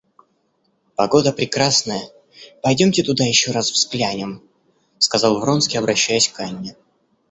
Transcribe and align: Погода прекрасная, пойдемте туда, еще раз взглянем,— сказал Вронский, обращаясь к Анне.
Погода 0.95 1.31
прекрасная, 1.31 2.01
пойдемте 2.63 3.03
туда, 3.03 3.23
еще 3.23 3.51
раз 3.51 3.71
взглянем,— 3.71 4.41
сказал 4.97 5.39
Вронский, 5.39 5.77
обращаясь 5.77 6.27
к 6.29 6.39
Анне. 6.39 6.75